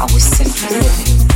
I 0.00 0.04
was 0.04 0.22
simply 0.22 0.78
living. 0.78 1.28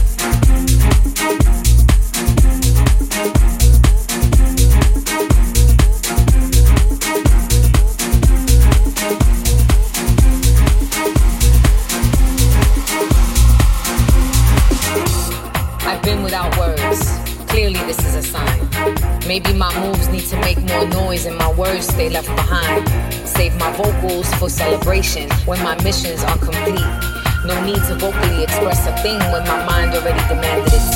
I've 15.86 16.02
been 16.02 16.22
without 16.22 16.56
words. 16.56 17.18
Clearly, 17.48 17.74
this 17.80 17.98
is 17.98 18.14
a 18.14 18.22
sign. 18.22 18.70
Maybe 19.28 19.52
my 19.52 19.78
moves 19.78 20.08
need 20.08 20.24
to 20.28 20.40
make 20.40 20.58
more 20.62 20.86
noise 20.86 21.26
and 21.26 21.36
my 21.36 21.52
words 21.52 21.88
stay 21.88 22.08
left 22.08 22.28
behind. 22.28 22.88
Save 23.28 23.58
my 23.58 23.70
vocals 23.72 24.32
for 24.36 24.48
celebration 24.48 25.28
when 25.44 25.62
my 25.62 25.74
missions 25.82 26.24
are 26.24 26.38
complete. 26.38 27.13
No 27.44 27.62
need 27.62 27.76
to 27.84 27.94
vocally 27.96 28.42
express 28.42 28.86
a 28.86 29.02
thing 29.02 29.18
when 29.30 29.44
my 29.46 29.64
mind 29.66 29.94
already 29.94 30.28
demanded 30.28 30.72
it. 30.72 30.93